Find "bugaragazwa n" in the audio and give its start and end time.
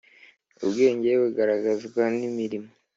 1.21-2.19